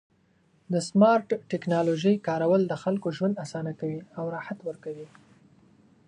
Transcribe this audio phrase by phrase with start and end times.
[0.73, 5.07] د سمارټ ټکنالوژۍ کارول د خلکو ژوند اسانه کوي او راحت ورکوي.